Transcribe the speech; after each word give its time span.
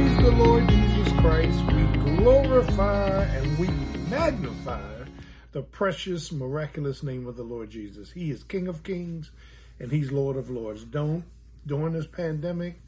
praise 0.00 0.16
the 0.22 0.30
Lord 0.30 0.66
Jesus 0.66 1.12
Christ. 1.20 1.60
We 1.74 1.82
glorify 2.16 3.22
and 3.24 3.58
we 3.58 3.68
magnify 4.08 5.04
the 5.52 5.60
precious, 5.60 6.32
miraculous 6.32 7.02
name 7.02 7.26
of 7.26 7.36
the 7.36 7.42
Lord 7.42 7.68
Jesus. 7.68 8.10
He 8.10 8.30
is 8.30 8.42
King 8.42 8.66
of 8.68 8.82
Kings 8.82 9.30
and 9.78 9.92
He's 9.92 10.10
Lord 10.10 10.38
of 10.38 10.48
Lords. 10.48 10.84
Don't, 10.84 11.24
during 11.66 11.92
this 11.92 12.06
pandemic, 12.06 12.80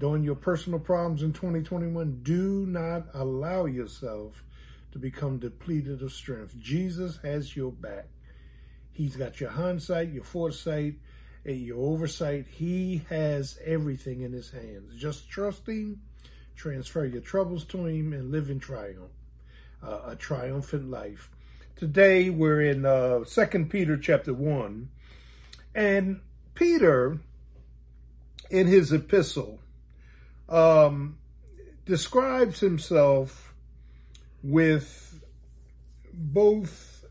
during 0.00 0.24
your 0.24 0.34
personal 0.34 0.80
problems 0.80 1.22
in 1.22 1.32
2021, 1.32 2.22
do 2.24 2.66
not 2.66 3.06
allow 3.14 3.66
yourself 3.66 4.42
to 4.90 4.98
become 4.98 5.38
depleted 5.38 6.02
of 6.02 6.12
strength. 6.12 6.58
Jesus 6.58 7.16
has 7.22 7.54
your 7.54 7.70
back. 7.70 8.08
He's 8.90 9.14
got 9.14 9.40
your 9.40 9.50
hindsight, 9.50 10.12
your 10.12 10.24
foresight, 10.24 10.94
and 11.44 11.60
your 11.60 11.78
oversight. 11.78 12.46
He 12.48 13.02
has 13.08 13.56
everything 13.64 14.22
in 14.22 14.32
his 14.32 14.50
hands. 14.50 14.96
Just 14.96 15.28
trust 15.30 15.68
him, 15.68 16.00
transfer 16.56 17.04
your 17.04 17.20
troubles 17.20 17.64
to 17.64 17.86
him, 17.86 18.12
and 18.12 18.30
live 18.30 18.50
in 18.50 18.60
triumph, 18.60 19.10
uh, 19.82 20.00
a 20.06 20.16
triumphant 20.16 20.90
life. 20.90 21.30
Today 21.76 22.30
we're 22.30 22.62
in 22.62 22.86
uh, 22.86 23.24
2 23.24 23.64
Peter 23.66 23.96
chapter 23.96 24.32
1, 24.32 24.88
and 25.74 26.20
Peter, 26.54 27.18
in 28.50 28.66
his 28.66 28.92
epistle, 28.92 29.58
um, 30.48 31.18
describes 31.84 32.60
himself 32.60 33.52
with 34.42 35.24
both 36.12 37.04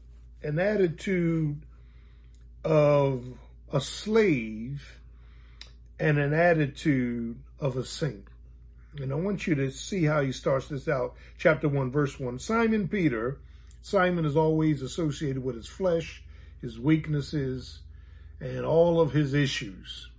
an 0.44 0.60
attitude 0.60 1.62
of 2.64 3.26
a 3.72 3.82
slave 3.82 5.00
and 6.00 6.18
an 6.18 6.34
attitude 6.34 7.38
of 7.60 7.76
a 7.76 7.86
saint. 7.86 8.28
And 9.00 9.12
I 9.12 9.16
want 9.16 9.48
you 9.48 9.56
to 9.56 9.72
see 9.72 10.04
how 10.04 10.22
he 10.22 10.32
starts 10.32 10.68
this 10.68 10.88
out. 10.88 11.16
Chapter 11.38 11.68
1, 11.68 11.92
verse 11.92 12.20
1. 12.20 12.40
Simon 12.40 12.88
Peter, 12.88 13.40
Simon 13.82 14.26
is 14.26 14.36
always 14.36 14.82
associated 14.82 15.44
with 15.44 15.56
his 15.56 15.68
flesh, 15.68 16.24
his 16.62 16.80
weaknesses, 16.80 17.80
and 18.40 18.66
all 18.66 19.02
of 19.02 19.14
his 19.14 19.34
issues. 19.34 20.10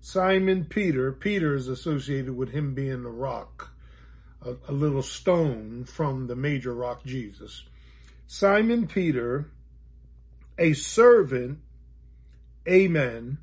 Simon 0.00 0.64
Peter, 0.64 1.12
Peter 1.12 1.54
is 1.54 1.68
associated 1.68 2.36
with 2.36 2.50
him 2.50 2.74
being 2.74 3.02
the 3.02 3.10
rock, 3.10 3.72
a, 4.44 4.54
a 4.68 4.72
little 4.72 5.02
stone 5.02 5.84
from 5.84 6.26
the 6.26 6.36
major 6.36 6.72
rock 6.72 7.04
Jesus. 7.04 7.64
Simon 8.26 8.86
Peter, 8.86 9.50
a 10.56 10.72
servant 10.72 11.58
amen, 12.68 13.38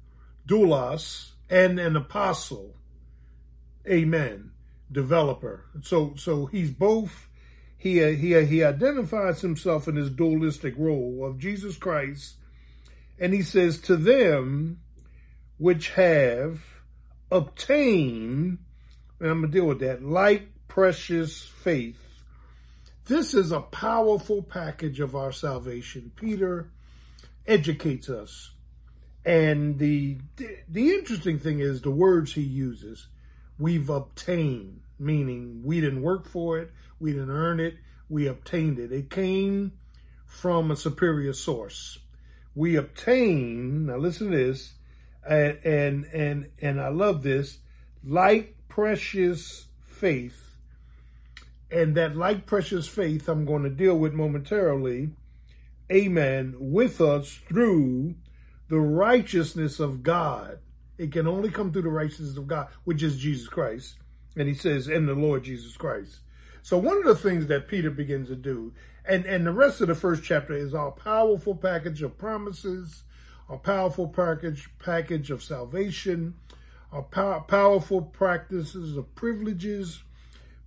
doulos, 0.47 1.31
and 1.49 1.80
an 1.80 1.95
apostle, 1.95 2.75
amen, 3.88 4.52
developer. 4.91 5.66
So, 5.81 6.13
so 6.16 6.45
he's 6.45 6.71
both, 6.71 7.27
he, 7.77 7.99
he, 8.16 8.45
he 8.45 8.63
identifies 8.63 9.41
himself 9.41 9.88
in 9.88 9.95
his 9.95 10.09
dualistic 10.09 10.75
role 10.77 11.25
of 11.25 11.39
Jesus 11.39 11.77
Christ, 11.77 12.35
and 13.19 13.33
he 13.33 13.41
says, 13.41 13.80
to 13.81 13.95
them 13.95 14.80
which 15.58 15.91
have 15.91 16.61
obtained, 17.31 18.59
and 19.19 19.30
I'm 19.30 19.41
to 19.41 19.47
deal 19.47 19.65
with 19.65 19.80
that, 19.80 20.03
like 20.03 20.49
precious 20.67 21.43
faith. 21.43 21.99
This 23.05 23.33
is 23.33 23.52
a 23.52 23.61
powerful 23.61 24.43
package 24.43 24.99
of 24.99 25.15
our 25.15 25.31
salvation. 25.31 26.11
Peter 26.15 26.69
educates 27.47 28.09
us 28.09 28.52
and 29.27 29.77
the 29.77 30.17
the 30.69 30.91
interesting 30.91 31.38
thing 31.38 31.59
is 31.59 31.81
the 31.81 31.91
words 31.91 32.33
he 32.33 32.41
uses. 32.41 33.08
We've 33.59 33.89
obtained, 33.89 34.81
meaning 35.00 35.61
we 35.63 35.81
didn't 35.81 36.02
work 36.02 36.27
for 36.27 36.59
it, 36.59 36.72
we 36.99 37.14
didn't 37.14 37.32
earn 37.32 37.59
it, 37.59 37.77
we 38.09 38.27
obtained 38.27 38.80
it. 38.80 38.92
It 38.92 39.09
came 39.09 39.73
from 40.26 40.71
a 40.71 40.76
superior 40.76 41.33
source. 41.33 41.99
We 42.54 42.76
obtain, 42.76 43.87
now 43.87 43.98
listen 43.98 44.32
to 44.32 44.37
this, 44.37 44.73
and 45.27 45.59
and 45.64 46.05
and, 46.05 46.49
and 46.61 46.82
I 46.82 46.89
love 46.89 47.23
this, 47.23 47.59
like 48.04 48.55
precious 48.70 49.65
faith. 49.82 50.43
And 51.70 51.95
that 51.95 52.15
like 52.15 52.45
precious 52.45 52.87
faith 52.87 53.27
I'm 53.27 53.45
going 53.45 53.64
to 53.64 53.70
deal 53.70 53.98
with 53.98 54.14
momentarily, 54.14 55.09
amen, 55.92 56.55
with 56.59 57.02
us 57.02 57.39
through 57.48 58.15
the 58.70 58.80
righteousness 58.80 59.80
of 59.80 60.03
God. 60.03 60.59
It 60.97 61.11
can 61.11 61.27
only 61.27 61.49
come 61.49 61.71
through 61.71 61.83
the 61.83 61.89
righteousness 61.89 62.37
of 62.37 62.47
God, 62.47 62.67
which 62.83 63.03
is 63.03 63.17
Jesus 63.17 63.47
Christ. 63.47 63.97
And 64.35 64.47
he 64.47 64.53
says, 64.53 64.87
in 64.87 65.05
the 65.05 65.13
Lord 65.13 65.43
Jesus 65.43 65.75
Christ. 65.77 66.19
So 66.61 66.77
one 66.77 66.97
of 66.97 67.05
the 67.05 67.15
things 67.15 67.47
that 67.47 67.67
Peter 67.67 67.89
begins 67.89 68.27
to 68.27 68.35
do, 68.35 68.73
and, 69.05 69.25
and 69.25 69.45
the 69.45 69.53
rest 69.53 69.80
of 69.81 69.87
the 69.87 69.95
first 69.95 70.23
chapter 70.23 70.53
is 70.53 70.73
our 70.73 70.91
powerful 70.91 71.55
package 71.55 72.02
of 72.02 72.17
promises, 72.17 73.03
our 73.49 73.58
powerful 73.58 74.08
package, 74.08 74.69
package 74.80 75.31
of 75.31 75.41
salvation, 75.41 76.33
our 76.91 77.03
pow- 77.03 77.39
powerful 77.39 78.02
practices 78.02 78.97
of 78.97 79.15
privileges. 79.15 80.03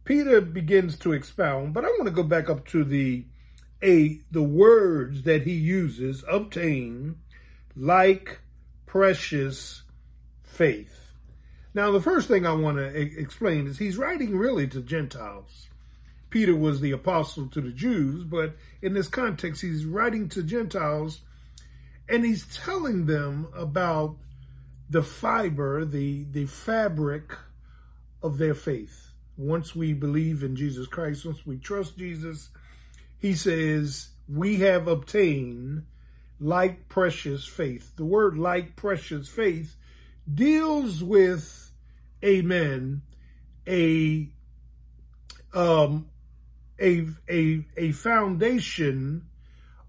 Peter 0.05 0.41
begins 0.41 0.99
to 0.99 1.13
expound, 1.13 1.75
but 1.75 1.85
I 1.85 1.89
want 1.89 2.07
to 2.07 2.11
go 2.11 2.23
back 2.23 2.49
up 2.49 2.67
to 2.69 2.83
the 2.83 3.27
a 3.83 4.21
the 4.31 4.43
words 4.43 5.23
that 5.23 5.43
he 5.43 5.53
uses, 5.53 6.25
obtain, 6.31 7.17
like 7.77 8.41
precious 8.87 9.83
faith. 10.61 11.15
Now, 11.73 11.91
the 11.91 12.03
first 12.03 12.29
thing 12.29 12.45
I 12.45 12.53
want 12.53 12.77
to 12.77 12.85
explain 12.85 13.67
is 13.67 13.79
he's 13.79 13.97
writing 13.97 14.37
really 14.37 14.67
to 14.67 14.83
Gentiles. 14.83 15.69
Peter 16.29 16.55
was 16.55 16.83
the 16.83 16.93
apostle 16.93 17.47
to 17.47 17.63
the 17.63 17.71
Jews, 17.71 18.25
but 18.25 18.57
in 18.83 18.93
this 18.93 19.09
context, 19.09 19.63
he's 19.63 19.87
writing 19.87 20.29
to 20.29 20.43
Gentiles 20.43 21.23
and 22.11 22.27
he's 22.27 22.45
telling 22.55 23.07
them 23.07 23.49
about 23.57 24.17
the 24.91 25.03
fiber, 25.03 25.87
the, 25.87 26.27
the 26.31 26.45
fabric 26.45 27.33
of 28.23 28.37
their 28.37 28.55
faith. 28.55 29.13
Once 29.39 29.75
we 29.75 29.95
believe 29.95 30.43
in 30.43 30.57
Jesus 30.57 30.87
Christ, 30.87 31.25
once 31.25 31.47
we 31.47 31.57
trust 31.57 31.97
Jesus, 31.97 32.51
he 33.19 33.33
says, 33.33 34.11
we 34.29 34.57
have 34.57 34.89
obtained 34.89 35.87
like 36.39 36.91
precious 36.91 37.47
faith. 37.47 37.97
The 37.97 38.05
word 38.05 38.37
like 38.37 38.77
precious 38.77 39.27
faith 39.27 39.77
deals 40.35 41.03
with, 41.03 41.73
amen, 42.25 43.03
a, 43.67 44.29
um, 45.53 46.09
a, 46.81 47.07
a, 47.29 47.65
a 47.77 47.93
foundation 47.93 49.27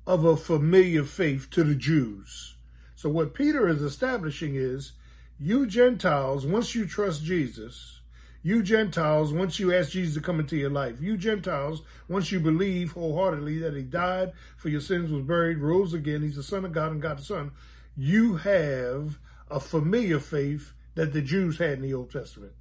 of 0.06 0.26
a 0.26 0.36
familiar 0.38 1.04
faith 1.04 1.50
to 1.52 1.64
the 1.64 1.76
Jews. 1.76 2.56
So 2.96 3.10
what 3.10 3.34
Peter 3.34 3.68
is 3.68 3.82
establishing 3.82 4.56
is 4.56 4.94
you 5.40 5.66
Gentiles, 5.66 6.46
once 6.46 6.76
you 6.76 6.86
trust 6.86 7.24
Jesus, 7.24 8.02
you 8.44 8.64
Gentiles, 8.64 9.34
once 9.34 9.60
you 9.60 9.74
ask 9.74 9.92
Jesus 9.92 10.16
to 10.16 10.22
come 10.22 10.40
into 10.40 10.58
your 10.58 10.70
life, 10.70 11.00
you 11.00 11.18
Gentiles, 11.18 11.82
once 12.08 12.32
you 12.32 12.40
believe 12.40 12.92
wholeheartedly 12.92 13.60
that 13.60 13.76
he 13.76 13.84
died 13.84 14.34
for 14.58 14.70
your 14.70 14.82
sins, 14.82 15.12
was 15.12 15.24
buried, 15.24 15.60
rose 15.60 15.94
again, 15.94 16.22
he's 16.22 16.36
the 16.36 16.44
son 16.44 16.66
of 16.66 16.72
God 16.72 16.92
and 16.92 17.02
God 17.02 17.20
the 17.20 17.24
son, 17.24 17.52
you 17.96 18.36
have 18.36 19.18
a 19.52 19.60
familiar 19.60 20.20
faith 20.20 20.74
that 20.96 21.14
the 21.14 21.22
Jews 21.22 21.58
had 21.58 21.74
in 21.74 21.82
the 21.82 21.94
Old 21.94 22.12
Testament. 22.12 22.54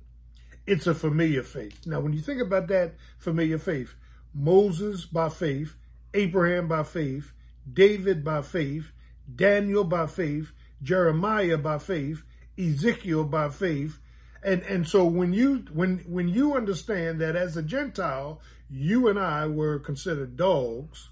It's 0.67 0.87
a 0.87 0.95
familiar 0.95 1.43
faith. 1.43 1.87
Now, 1.87 2.01
when 2.01 2.12
you 2.12 2.21
think 2.21 2.41
about 2.41 2.69
that 2.69 2.95
familiar 3.19 3.59
faith, 3.59 3.95
Moses 4.34 5.05
by 5.05 5.28
faith, 5.28 5.75
Abraham 6.15 6.69
by 6.69 6.83
faith, 6.83 7.33
David 7.73 8.25
by 8.25 8.43
faith, 8.43 8.93
Daniel 9.34 9.84
by 9.84 10.06
faith, 10.06 10.53
Jeremiah 10.83 11.59
by 11.59 11.78
faith, 11.78 12.22
Ezekiel 12.59 13.25
by 13.25 13.48
faith, 13.48 13.98
and 14.43 14.63
and 14.63 14.89
so 14.89 15.04
when 15.04 15.33
you 15.33 15.65
when 15.72 15.98
when 16.07 16.28
you 16.28 16.54
understand 16.54 17.21
that 17.21 17.36
as 17.36 17.57
a 17.57 17.63
Gentile, 17.63 18.41
you 18.71 19.09
and 19.09 19.19
I 19.19 19.47
were 19.47 19.78
considered 19.78 20.36
dogs. 20.36 21.10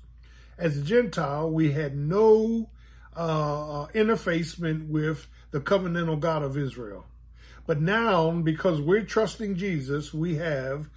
As 0.57 0.77
a 0.79 0.83
Gentile, 0.83 1.51
we 1.51 1.73
had 1.73 1.97
no 1.97 2.71
uh, 3.19 3.89
interfacement 3.95 4.89
with 4.89 5.27
the 5.51 5.61
covenantal 5.61 6.21
God 6.21 6.43
of 6.45 6.57
Israel. 6.57 7.05
But 7.67 7.81
now, 7.81 8.31
because 8.31 8.81
we're 8.81 9.03
trusting 9.03 9.57
Jesus, 9.57 10.15
we 10.15 10.37
have 10.37 10.89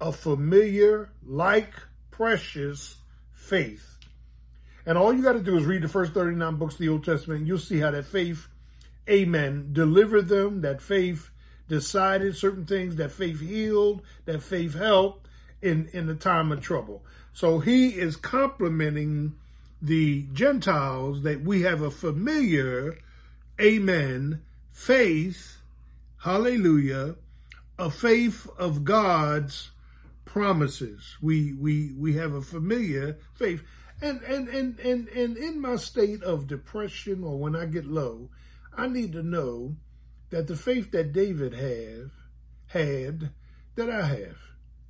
a 0.00 0.12
familiar, 0.12 1.10
like 1.24 1.72
precious 2.10 2.96
faith. 3.32 3.96
And 4.84 4.98
all 4.98 5.12
you 5.12 5.22
got 5.22 5.34
to 5.34 5.40
do 5.40 5.56
is 5.56 5.64
read 5.64 5.82
the 5.82 5.88
first 5.88 6.14
39 6.14 6.56
books 6.56 6.74
of 6.74 6.80
the 6.80 6.88
Old 6.88 7.04
Testament, 7.04 7.46
you'll 7.46 7.58
see 7.58 7.78
how 7.78 7.92
that 7.92 8.06
faith, 8.06 8.48
amen, 9.08 9.70
delivered 9.72 10.28
them, 10.28 10.62
that 10.62 10.82
faith 10.82 11.30
decided 11.68 12.36
certain 12.36 12.66
things 12.66 12.96
that 12.96 13.12
faith 13.12 13.40
healed, 13.40 14.02
that 14.24 14.42
faith 14.42 14.74
helped 14.74 15.28
in, 15.62 15.88
in 15.92 16.06
the 16.06 16.14
time 16.14 16.50
of 16.50 16.60
trouble. 16.60 17.04
So 17.32 17.60
he 17.60 17.90
is 17.90 18.16
complimenting 18.16 19.34
the 19.80 20.22
Gentiles 20.32 21.22
that 21.22 21.42
we 21.42 21.62
have 21.62 21.82
a 21.82 21.90
familiar, 21.90 22.98
amen, 23.60 24.42
faith, 24.72 25.58
hallelujah, 26.22 27.16
a 27.78 27.90
faith 27.90 28.48
of 28.58 28.84
God's 28.84 29.70
promises. 30.24 31.16
We 31.22 31.52
we 31.52 31.92
we 31.96 32.14
have 32.14 32.34
a 32.34 32.42
familiar 32.42 33.18
faith. 33.34 33.62
And 34.00 34.22
and 34.22 34.48
and 34.48 34.78
and 34.80 35.08
and 35.08 35.36
in 35.36 35.60
my 35.60 35.76
state 35.76 36.22
of 36.22 36.46
depression 36.46 37.24
or 37.24 37.38
when 37.38 37.56
I 37.56 37.66
get 37.66 37.86
low, 37.86 38.30
I 38.76 38.88
need 38.88 39.12
to 39.12 39.22
know 39.22 39.76
that 40.30 40.46
the 40.46 40.56
faith 40.56 40.90
that 40.92 41.12
David 41.12 41.54
have 41.54 42.10
had 42.68 43.30
that 43.76 43.90
I 43.90 44.06
have. 44.06 44.36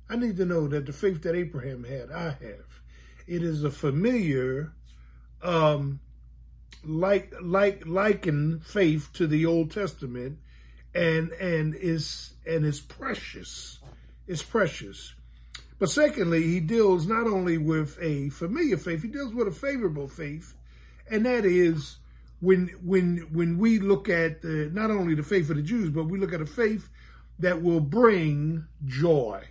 I 0.09 0.15
need 0.15 0.37
to 0.37 0.45
know 0.45 0.67
that 0.67 0.87
the 0.87 0.93
faith 0.93 1.21
that 1.23 1.35
Abraham 1.35 1.83
had, 1.83 2.11
I 2.11 2.29
have. 2.29 2.81
It 3.27 3.43
is 3.43 3.63
a 3.63 3.69
familiar 3.69 4.73
um 5.41 5.99
like 6.85 7.33
like 7.41 7.85
liken 7.85 8.59
faith 8.61 9.09
to 9.13 9.27
the 9.27 9.45
Old 9.45 9.71
Testament 9.71 10.37
and 10.93 11.31
and 11.33 11.75
is 11.75 12.33
and 12.47 12.65
is 12.65 12.79
precious. 12.79 13.79
It's 14.27 14.43
precious. 14.43 15.13
But 15.79 15.89
secondly, 15.89 16.43
he 16.43 16.59
deals 16.59 17.07
not 17.07 17.25
only 17.25 17.57
with 17.57 17.97
a 18.01 18.29
familiar 18.29 18.77
faith, 18.77 19.01
he 19.01 19.07
deals 19.07 19.33
with 19.33 19.47
a 19.47 19.51
favorable 19.51 20.07
faith, 20.07 20.53
and 21.09 21.25
that 21.25 21.45
is 21.45 21.97
when 22.41 22.67
when 22.83 23.29
when 23.31 23.57
we 23.57 23.79
look 23.79 24.09
at 24.09 24.41
the, 24.41 24.69
not 24.73 24.91
only 24.91 25.15
the 25.15 25.23
faith 25.23 25.49
of 25.49 25.55
the 25.55 25.61
Jews, 25.61 25.89
but 25.89 26.05
we 26.05 26.19
look 26.19 26.33
at 26.33 26.41
a 26.41 26.45
faith 26.45 26.89
that 27.39 27.61
will 27.61 27.79
bring 27.79 28.65
joy. 28.85 29.43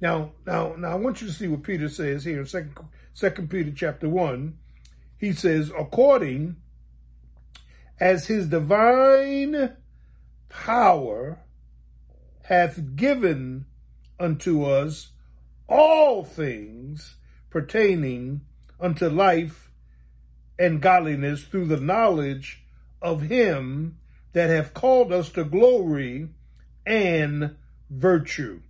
Now, 0.00 0.32
now, 0.46 0.74
now, 0.76 0.90
I 0.90 0.94
want 0.96 1.22
you 1.22 1.26
to 1.26 1.32
see 1.32 1.48
what 1.48 1.62
Peter 1.62 1.88
says 1.88 2.24
here 2.24 2.40
in 2.40 2.46
Second 2.46 2.76
Second 3.14 3.48
Peter 3.48 3.72
chapter 3.74 4.08
one. 4.08 4.58
He 5.18 5.32
says, 5.32 5.70
according 5.76 6.56
as 7.98 8.26
his 8.26 8.48
divine 8.48 9.76
power 10.48 11.38
hath 12.42 12.96
given 12.96 13.66
unto 14.20 14.64
us 14.64 15.12
all 15.68 16.24
things 16.24 17.16
pertaining 17.50 18.42
unto 18.78 19.08
life 19.08 19.70
and 20.58 20.80
godliness 20.80 21.44
through 21.44 21.66
the 21.66 21.80
knowledge 21.80 22.62
of 23.02 23.22
him 23.22 23.98
that 24.32 24.50
have 24.50 24.74
called 24.74 25.12
us 25.12 25.30
to 25.30 25.44
glory 25.44 26.28
and 26.84 27.56
virtue. 27.90 28.60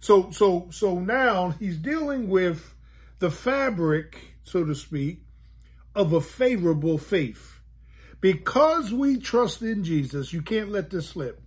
So, 0.00 0.30
so, 0.30 0.68
so 0.70 0.98
now 0.98 1.50
he's 1.50 1.76
dealing 1.76 2.28
with 2.28 2.74
the 3.18 3.30
fabric, 3.30 4.18
so 4.44 4.64
to 4.64 4.74
speak, 4.74 5.22
of 5.98 6.12
a 6.12 6.20
favorable 6.20 6.96
faith. 6.96 7.58
Because 8.20 8.92
we 8.92 9.18
trust 9.18 9.62
in 9.62 9.82
Jesus, 9.82 10.32
you 10.32 10.42
can't 10.42 10.70
let 10.70 10.90
this 10.90 11.08
slip. 11.08 11.42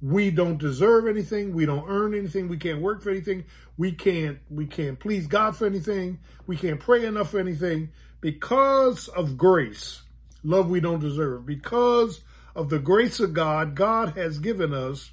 We 0.00 0.32
don't 0.32 0.58
deserve 0.58 1.06
anything. 1.06 1.54
We 1.54 1.66
don't 1.66 1.88
earn 1.88 2.12
anything. 2.12 2.48
We 2.48 2.56
can't 2.56 2.82
work 2.82 3.00
for 3.00 3.10
anything. 3.10 3.44
We 3.76 3.92
can't, 3.92 4.40
we 4.50 4.66
can't 4.66 4.98
please 4.98 5.28
God 5.28 5.56
for 5.56 5.66
anything. 5.66 6.18
We 6.48 6.56
can't 6.56 6.80
pray 6.80 7.06
enough 7.06 7.30
for 7.30 7.38
anything 7.38 7.90
because 8.20 9.06
of 9.06 9.38
grace. 9.38 10.02
Love 10.42 10.68
we 10.68 10.80
don't 10.80 10.98
deserve. 10.98 11.46
Because 11.46 12.22
of 12.56 12.70
the 12.70 12.80
grace 12.80 13.20
of 13.20 13.34
God, 13.34 13.76
God 13.76 14.16
has 14.16 14.40
given 14.40 14.74
us 14.74 15.12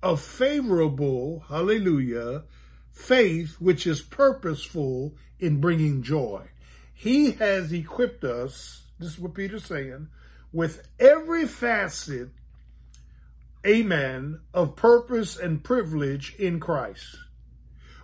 a 0.00 0.16
favorable, 0.16 1.44
hallelujah, 1.48 2.44
faith 2.92 3.56
which 3.58 3.84
is 3.84 4.00
purposeful 4.00 5.16
in 5.40 5.60
bringing 5.60 6.04
joy. 6.04 6.51
He 7.02 7.32
has 7.32 7.72
equipped 7.72 8.22
us, 8.22 8.84
this 9.00 9.14
is 9.14 9.18
what 9.18 9.34
Peter's 9.34 9.64
saying, 9.64 10.06
with 10.52 10.86
every 11.00 11.48
facet 11.48 12.28
amen, 13.66 14.38
of 14.54 14.76
purpose 14.76 15.36
and 15.36 15.64
privilege 15.64 16.36
in 16.36 16.60
Christ. 16.60 17.16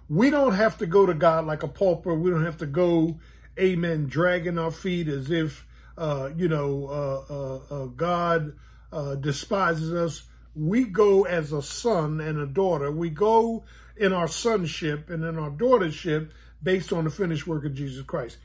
We 0.09 0.31
don't 0.31 0.55
have 0.55 0.79
to 0.79 0.87
go 0.87 1.06
to 1.06 1.15
God 1.15 1.47
like 1.47 1.62
a 1.62 1.69
pauper. 1.69 2.12
We 2.12 2.31
don't 2.31 2.45
have 2.45 2.56
to 2.56 2.67
go, 2.67 3.21
amen, 3.56 4.06
dragging 4.06 4.59
our 4.59 4.73
feet 4.73 5.06
as 5.06 5.31
if, 5.31 5.65
uh, 5.97 6.31
you 6.37 6.49
know, 6.49 6.89
uh, 6.89 7.33
uh, 7.33 7.83
uh 7.83 7.87
God 7.87 8.55
uh, 8.93 9.15
despises 9.15 9.95
us. 9.95 10.23
We 10.56 10.83
go 10.83 11.23
as 11.23 11.53
a 11.53 11.62
son 11.62 12.21
and 12.21 12.37
a 12.37 12.47
daughter. 12.47 12.91
We 12.91 13.11
go 13.11 13.62
in 13.97 14.12
our 14.12 14.27
sonship 14.27 15.09
and 15.09 15.23
in 15.23 15.39
our 15.39 15.50
daughtership 15.50 16.31
based 16.61 16.93
on 16.93 17.05
the 17.05 17.11
finished 17.11 17.47
work 17.47 17.65
of 17.65 17.75
Jesus 17.75 18.03
Christ. 18.03 18.39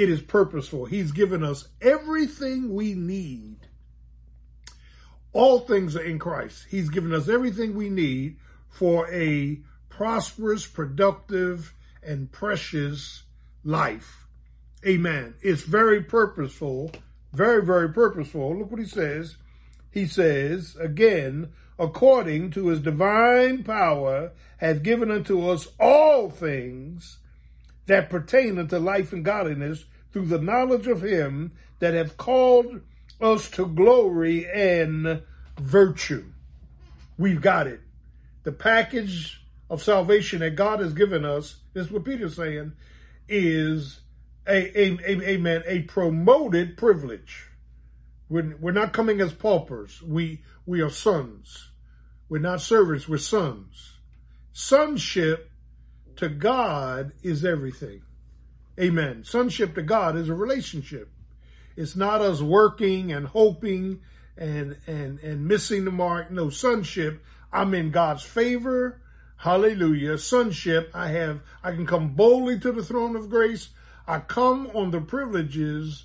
It 0.00 0.08
is 0.08 0.22
purposeful. 0.22 0.86
He's 0.86 1.12
given 1.12 1.44
us 1.44 1.68
everything 1.82 2.72
we 2.72 2.94
need 2.94 3.66
all 5.32 5.60
things 5.60 5.96
are 5.96 6.02
in 6.02 6.18
Christ. 6.18 6.66
He's 6.70 6.88
given 6.88 7.12
us 7.12 7.28
everything 7.28 7.74
we 7.74 7.88
need 7.88 8.36
for 8.68 9.10
a 9.12 9.60
prosperous, 9.88 10.66
productive, 10.66 11.74
and 12.02 12.32
precious 12.32 13.24
life. 13.62 14.26
Amen. 14.86 15.34
It's 15.42 15.62
very 15.62 16.02
purposeful, 16.02 16.92
very, 17.32 17.64
very 17.64 17.92
purposeful. 17.92 18.58
Look 18.58 18.70
what 18.70 18.80
he 18.80 18.86
says. 18.86 19.36
He 19.90 20.06
says, 20.06 20.76
again, 20.80 21.52
according 21.78 22.52
to 22.52 22.68
his 22.68 22.80
divine 22.80 23.64
power, 23.64 24.32
hath 24.56 24.82
given 24.82 25.10
unto 25.10 25.48
us 25.48 25.68
all 25.78 26.30
things 26.30 27.18
that 27.90 28.08
pertain 28.08 28.56
unto 28.56 28.78
life 28.78 29.12
and 29.12 29.24
godliness 29.24 29.84
through 30.12 30.26
the 30.26 30.38
knowledge 30.38 30.86
of 30.86 31.02
him 31.02 31.50
that 31.80 31.92
have 31.92 32.16
called 32.16 32.80
us 33.20 33.50
to 33.50 33.66
glory 33.66 34.48
and 34.48 35.20
virtue. 35.58 36.24
We've 37.18 37.40
got 37.40 37.66
it. 37.66 37.80
The 38.44 38.52
package 38.52 39.44
of 39.68 39.82
salvation 39.82 40.38
that 40.38 40.54
God 40.54 40.78
has 40.78 40.92
given 40.92 41.24
us, 41.24 41.56
this 41.74 41.86
is 41.86 41.92
what 41.92 42.04
Peter's 42.04 42.36
saying, 42.36 42.74
is 43.28 43.98
a, 44.46 44.80
a, 44.80 44.98
a, 45.04 45.28
amen, 45.30 45.64
a 45.66 45.80
promoted 45.82 46.76
privilege. 46.76 47.48
We're, 48.28 48.56
we're 48.60 48.70
not 48.70 48.92
coming 48.92 49.20
as 49.20 49.32
paupers. 49.32 50.00
We, 50.00 50.44
we 50.64 50.80
are 50.80 50.90
sons. 50.90 51.70
We're 52.28 52.38
not 52.38 52.60
servants. 52.60 53.08
We're 53.08 53.18
sons. 53.18 53.94
Sonship 54.52 55.49
to 56.20 56.28
God 56.28 57.12
is 57.22 57.44
everything. 57.44 58.02
Amen. 58.78 59.24
Sonship 59.24 59.74
to 59.74 59.82
God 59.82 60.16
is 60.16 60.28
a 60.28 60.34
relationship. 60.34 61.10
It's 61.76 61.96
not 61.96 62.20
us 62.20 62.40
working 62.40 63.12
and 63.12 63.26
hoping 63.26 64.00
and 64.36 64.76
and 64.86 65.18
and 65.20 65.46
missing 65.46 65.84
the 65.84 65.90
mark. 65.90 66.30
No 66.30 66.50
sonship. 66.50 67.22
I'm 67.52 67.74
in 67.74 67.90
God's 67.90 68.22
favor. 68.22 69.00
Hallelujah. 69.36 70.18
Sonship. 70.18 70.90
I 70.94 71.08
have 71.08 71.40
I 71.62 71.72
can 71.72 71.86
come 71.86 72.14
boldly 72.14 72.58
to 72.60 72.72
the 72.72 72.84
throne 72.84 73.16
of 73.16 73.28
grace. 73.28 73.70
I 74.06 74.20
come 74.20 74.70
on 74.74 74.90
the 74.90 75.00
privileges 75.00 76.04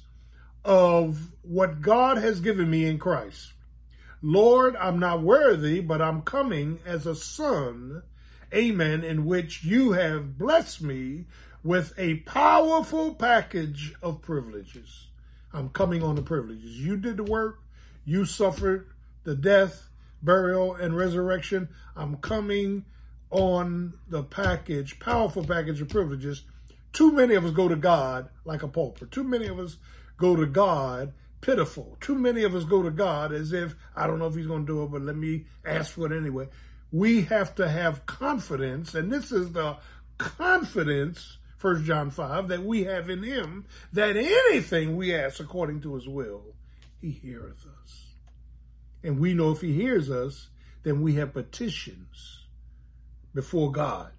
of 0.63 1.31
what 1.43 1.81
God 1.81 2.17
has 2.17 2.39
given 2.39 2.69
me 2.69 2.85
in 2.85 2.97
Christ. 2.97 3.53
Lord, 4.21 4.75
I'm 4.75 4.99
not 4.99 5.21
worthy, 5.21 5.81
but 5.81 6.01
I'm 6.01 6.23
coming 6.23 6.79
as 6.85 7.05
a 7.05 7.15
son, 7.15 8.01
amen, 8.55 9.03
in 9.03 9.25
which 9.25 9.63
you 9.63 9.91
have 9.91 10.37
blessed 10.37 10.81
me 10.81 11.25
with 11.63 11.93
a 11.97 12.15
powerful 12.17 13.13
package 13.13 13.93
of 14.01 14.21
privileges. 14.21 15.07
I'm 15.53 15.69
coming 15.69 16.03
on 16.03 16.15
the 16.15 16.21
privileges. 16.21 16.79
You 16.79 16.97
did 16.97 17.17
the 17.17 17.23
work. 17.23 17.59
You 18.05 18.25
suffered 18.25 18.87
the 19.23 19.35
death, 19.35 19.89
burial, 20.21 20.75
and 20.75 20.95
resurrection. 20.95 21.69
I'm 21.95 22.17
coming 22.17 22.85
on 23.31 23.93
the 24.07 24.23
package, 24.23 24.99
powerful 24.99 25.43
package 25.43 25.81
of 25.81 25.89
privileges. 25.89 26.43
Too 26.93 27.11
many 27.11 27.35
of 27.35 27.45
us 27.45 27.51
go 27.51 27.67
to 27.67 27.75
God 27.75 28.29
like 28.45 28.63
a 28.63 28.67
pauper. 28.67 29.05
Too 29.05 29.23
many 29.23 29.47
of 29.47 29.59
us 29.59 29.77
go 30.17 30.35
to 30.35 30.45
God 30.45 31.13
pitiful. 31.41 31.97
Too 32.01 32.15
many 32.15 32.43
of 32.43 32.55
us 32.55 32.63
go 32.63 32.81
to 32.81 32.91
God 32.91 33.31
as 33.31 33.53
if, 33.53 33.75
I 33.95 34.07
don't 34.07 34.19
know 34.19 34.27
if 34.27 34.35
he's 34.35 34.47
going 34.47 34.65
to 34.65 34.73
do 34.73 34.83
it, 34.83 34.91
but 34.91 35.01
let 35.01 35.15
me 35.15 35.45
ask 35.65 35.91
for 35.91 36.11
it 36.11 36.17
anyway. 36.17 36.47
We 36.91 37.23
have 37.23 37.55
to 37.55 37.67
have 37.67 38.05
confidence, 38.05 38.95
and 38.95 39.11
this 39.11 39.31
is 39.31 39.51
the 39.51 39.77
confidence 40.17 41.37
1 41.65 41.83
John 41.83 42.11
5, 42.11 42.49
that 42.49 42.63
we 42.63 42.83
have 42.83 43.09
in 43.09 43.23
him, 43.23 43.65
that 43.93 44.15
anything 44.15 44.95
we 44.95 45.15
ask 45.15 45.39
according 45.39 45.81
to 45.81 45.95
his 45.95 46.07
will, 46.07 46.53
he 47.01 47.09
heareth 47.09 47.65
us. 47.81 48.05
And 49.03 49.19
we 49.19 49.33
know 49.33 49.51
if 49.51 49.61
he 49.61 49.73
hears 49.73 50.11
us, 50.11 50.49
then 50.83 51.01
we 51.01 51.15
have 51.15 51.33
petitions 51.33 52.45
before 53.33 53.71
God. 53.71 54.11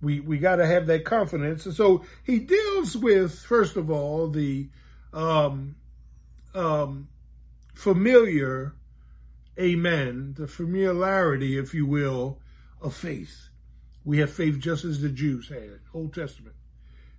We, 0.00 0.20
we 0.20 0.38
got 0.38 0.56
to 0.56 0.66
have 0.66 0.86
that 0.86 1.04
confidence. 1.04 1.66
And 1.66 1.74
so 1.74 2.04
he 2.22 2.38
deals 2.38 2.96
with, 2.96 3.36
first 3.36 3.76
of 3.76 3.90
all, 3.90 4.28
the 4.28 4.68
um, 5.12 5.74
um, 6.54 7.08
familiar, 7.74 8.74
amen, 9.60 10.34
the 10.36 10.48
familiarity, 10.48 11.58
if 11.58 11.74
you 11.74 11.86
will, 11.86 12.40
of 12.80 12.94
faith. 12.94 13.48
We 14.04 14.18
have 14.18 14.32
faith 14.32 14.58
just 14.58 14.84
as 14.84 15.00
the 15.00 15.10
Jews 15.10 15.48
had, 15.48 15.80
Old 15.92 16.14
Testament. 16.14 16.56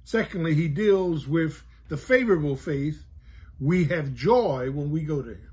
Secondly, 0.04 0.56
he 0.56 0.68
deals 0.68 1.28
with 1.28 1.64
the 1.90 1.98
favorable 1.98 2.56
faith. 2.56 3.06
We 3.60 3.86
have 3.86 4.16
joy 4.16 4.72
when 4.72 4.90
we 4.90 5.04
go 5.04 5.22
to 5.22 5.30
him. 5.30 5.52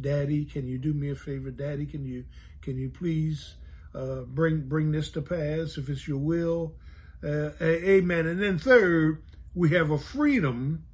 Daddy, 0.00 0.44
can 0.46 0.66
you 0.66 0.78
do 0.78 0.94
me 0.94 1.10
a 1.10 1.14
favor? 1.14 1.50
Daddy, 1.50 1.86
can 1.86 2.04
you 2.04 2.24
can 2.62 2.78
you 2.78 2.88
please 2.88 3.56
uh, 3.94 4.22
bring 4.22 4.68
bring 4.68 4.90
this 4.90 5.10
to 5.10 5.22
pass 5.22 5.76
if 5.76 5.88
it's 5.90 6.08
your 6.08 6.18
will? 6.18 6.74
Uh, 7.22 7.50
amen. 7.60 8.26
And 8.26 8.42
then 8.42 8.58
third, 8.58 9.22
we 9.54 9.70
have 9.70 9.90
a 9.90 9.98
freedom 9.98 10.84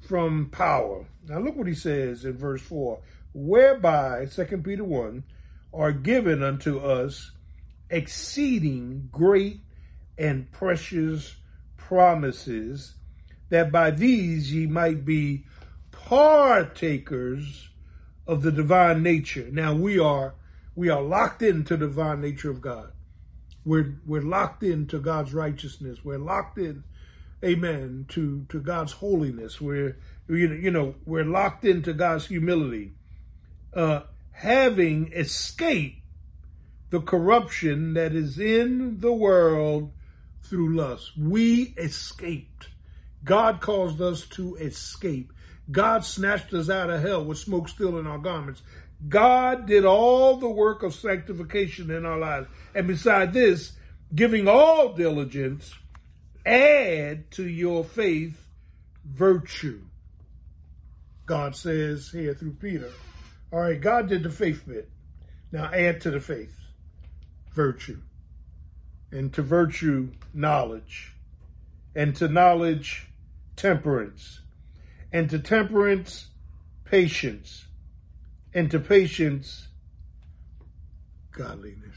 from 0.00 0.50
power. 0.50 1.06
Now 1.28 1.38
look 1.38 1.56
what 1.56 1.68
he 1.68 1.74
says 1.74 2.24
in 2.24 2.36
verse 2.36 2.60
four, 2.60 3.00
whereby 3.34 4.24
Second 4.26 4.64
Peter 4.64 4.84
one 4.84 5.24
are 5.72 5.92
given 5.92 6.42
unto 6.42 6.78
us 6.78 7.32
exceeding 7.90 9.08
great 9.12 9.60
and 10.16 10.50
precious 10.52 11.36
promises, 11.76 12.94
that 13.50 13.70
by 13.70 13.90
these 13.90 14.52
ye 14.52 14.66
might 14.66 15.04
be 15.04 15.44
partakers 15.90 17.68
of 18.26 18.42
the 18.42 18.52
divine 18.52 19.02
nature. 19.02 19.48
Now 19.50 19.74
we 19.74 19.98
are 19.98 20.34
we 20.74 20.88
are 20.88 21.02
locked 21.02 21.42
into 21.42 21.76
the 21.76 21.86
divine 21.86 22.20
nature 22.20 22.50
of 22.50 22.60
God. 22.60 22.92
We're 23.64 23.96
we're 24.06 24.22
locked 24.22 24.62
into 24.62 24.98
God's 24.98 25.34
righteousness. 25.34 26.04
We're 26.04 26.18
locked 26.18 26.58
in, 26.58 26.84
Amen, 27.44 28.06
to 28.10 28.46
to 28.48 28.60
God's 28.60 28.92
holiness. 28.92 29.60
We're 29.60 29.98
you 30.28 30.70
know 30.70 30.94
we're 31.04 31.24
locked 31.24 31.64
into 31.64 31.92
God's 31.92 32.26
humility, 32.26 32.92
uh, 33.74 34.02
having 34.32 35.12
escaped 35.12 36.00
the 36.90 37.00
corruption 37.00 37.94
that 37.94 38.12
is 38.12 38.38
in 38.38 39.00
the 39.00 39.12
world 39.12 39.92
through 40.42 40.76
lust. 40.76 41.12
We 41.18 41.74
escaped. 41.76 42.68
God 43.24 43.60
caused 43.60 44.00
us 44.00 44.26
to 44.26 44.56
escape. 44.56 45.32
God 45.70 46.04
snatched 46.04 46.52
us 46.52 46.68
out 46.68 46.90
of 46.90 47.00
hell 47.00 47.24
with 47.24 47.38
smoke 47.38 47.68
still 47.68 47.98
in 47.98 48.06
our 48.06 48.18
garments. 48.18 48.62
God 49.08 49.66
did 49.66 49.84
all 49.84 50.36
the 50.36 50.48
work 50.48 50.82
of 50.82 50.94
sanctification 50.94 51.90
in 51.90 52.06
our 52.06 52.18
lives. 52.18 52.48
And 52.74 52.86
beside 52.86 53.32
this, 53.32 53.72
giving 54.14 54.46
all 54.46 54.92
diligence, 54.92 55.74
add 56.44 57.30
to 57.32 57.48
your 57.48 57.84
faith 57.84 58.46
virtue. 59.04 59.80
God 61.26 61.56
says 61.56 62.10
here 62.10 62.34
through 62.34 62.54
Peter. 62.60 62.90
All 63.54 63.60
right, 63.60 63.80
God 63.80 64.08
did 64.08 64.22
the 64.22 64.30
faith 64.30 64.66
bit. 64.66 64.90
Now 65.52 65.72
add 65.72 66.02
to 66.02 66.10
the 66.10 66.20
faith 66.20 66.54
virtue. 67.52 68.00
And 69.12 69.32
to 69.34 69.42
virtue, 69.42 70.10
knowledge. 70.34 71.14
And 71.94 72.14
to 72.16 72.28
knowledge, 72.28 73.06
temperance 73.56 74.40
and 75.14 75.30
to 75.30 75.38
temperance, 75.38 76.26
patience, 76.84 77.66
and 78.52 78.68
to 78.72 78.80
patience, 78.80 79.68
godliness. 81.30 81.96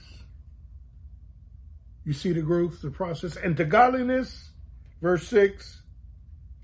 You 2.05 2.13
see 2.13 2.31
the 2.31 2.43
growth, 2.43 2.83
the 2.83 2.91
process, 2.91 3.35
and 3.35 3.57
to 3.57 3.65
godliness, 3.65 4.51
verse 5.01 5.27
6, 5.29 5.81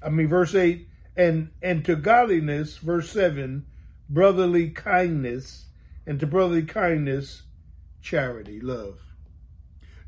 I 0.03 0.09
mean, 0.09 0.27
verse 0.27 0.53
8, 0.53 0.87
and, 1.17 1.49
and 1.63 1.83
to 1.85 1.95
godliness, 1.95 2.77
verse 2.77 3.09
7, 3.09 3.65
brotherly 4.09 4.69
kindness, 4.69 5.65
and 6.05 6.19
to 6.19 6.27
brotherly 6.27 6.63
kindness, 6.63 7.43
charity, 8.01 8.59
love. 8.59 8.99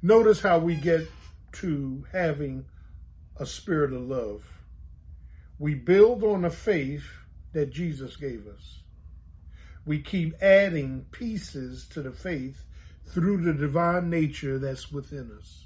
Notice 0.02 0.42
how 0.42 0.60
we 0.60 0.76
get 0.76 1.08
to 1.54 2.06
having 2.12 2.66
a 3.38 3.46
spirit 3.46 3.94
of 3.94 4.02
love 4.02 4.44
we 5.58 5.74
build 5.74 6.24
on 6.24 6.42
the 6.42 6.50
faith 6.50 7.06
that 7.54 7.72
Jesus 7.72 8.18
gave 8.18 8.46
us. 8.48 8.82
We 9.86 10.02
keep 10.02 10.36
adding 10.42 11.06
pieces 11.12 11.88
to 11.90 12.02
the 12.02 12.12
faith 12.12 12.64
through 13.14 13.44
the 13.44 13.54
divine 13.54 14.10
nature 14.10 14.60
that's 14.60 14.92
within 14.92 15.32
us. 15.38 15.66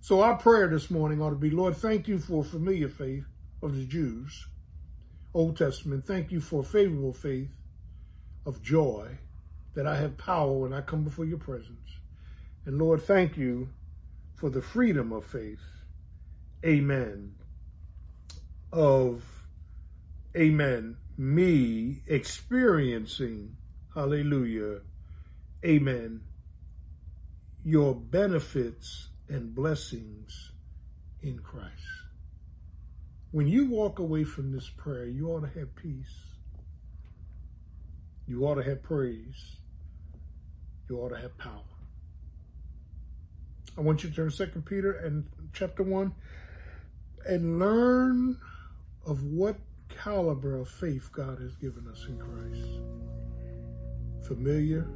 So 0.00 0.22
our 0.22 0.36
prayer 0.36 0.68
this 0.68 0.90
morning 0.90 1.22
ought 1.22 1.30
to 1.30 1.36
be, 1.36 1.50
Lord, 1.50 1.76
thank 1.76 2.08
you 2.08 2.18
for 2.18 2.42
familiar 2.42 2.88
faith 2.88 3.26
of 3.62 3.76
the 3.76 3.84
Jews, 3.84 4.46
Old 5.36 5.56
Testament. 5.56 6.06
Thank 6.06 6.32
you 6.32 6.40
for 6.40 6.64
favorable 6.64 7.12
faith 7.12 7.50
of 8.44 8.62
joy 8.62 9.18
that 9.74 9.86
I 9.86 9.96
have 9.96 10.16
power 10.16 10.52
when 10.52 10.72
I 10.72 10.80
come 10.80 11.04
before 11.04 11.26
your 11.26 11.38
presence. 11.38 11.98
And 12.64 12.78
Lord, 12.78 13.02
thank 13.02 13.36
you 13.36 13.68
for 14.34 14.50
the 14.50 14.62
freedom 14.62 15.12
of 15.12 15.24
faith. 15.24 15.60
Amen 16.64 17.34
of, 18.72 19.24
amen, 20.36 20.96
me 21.16 22.02
experiencing, 22.06 23.56
hallelujah, 23.94 24.80
amen, 25.64 26.20
your 27.64 27.94
benefits 27.94 29.08
and 29.28 29.54
blessings 29.54 30.52
in 31.22 31.38
Christ. 31.38 32.05
When 33.32 33.48
you 33.48 33.66
walk 33.70 33.98
away 33.98 34.24
from 34.24 34.52
this 34.52 34.68
prayer, 34.68 35.06
you 35.06 35.28
ought 35.28 35.40
to 35.40 35.58
have 35.58 35.74
peace. 35.76 36.14
You 38.26 38.46
ought 38.46 38.56
to 38.56 38.62
have 38.62 38.82
praise. 38.82 39.56
You 40.88 40.98
ought 40.98 41.10
to 41.10 41.18
have 41.18 41.36
power. 41.38 41.62
I 43.76 43.82
want 43.82 44.02
you 44.02 44.10
to 44.10 44.16
turn 44.16 44.30
Second 44.30 44.64
Peter 44.64 44.92
and 44.92 45.26
chapter 45.52 45.82
1 45.82 46.12
and 47.26 47.58
learn 47.58 48.38
of 49.04 49.22
what 49.24 49.56
caliber 49.88 50.56
of 50.56 50.68
faith 50.68 51.10
God 51.12 51.40
has 51.40 51.54
given 51.56 51.86
us 51.88 52.06
in 52.08 52.18
Christ. 52.18 52.80
Familiar, 54.26 54.88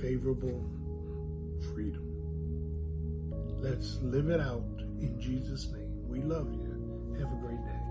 favorable, 0.00 0.64
freedom. 1.74 2.10
Let's 3.60 3.98
live 4.02 4.30
it 4.30 4.40
out 4.40 4.64
in 4.98 5.20
Jesus' 5.20 5.70
name. 5.72 5.83
We 6.14 6.22
love 6.22 6.46
you. 6.52 6.70
Have 7.18 7.32
a 7.32 7.36
great 7.42 7.58
day. 7.64 7.83